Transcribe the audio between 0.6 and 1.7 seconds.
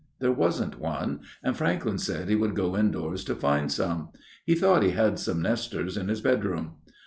one: and